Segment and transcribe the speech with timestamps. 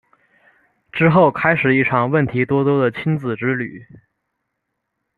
[0.91, 3.85] 之后开始一场问题多多的亲子之旅。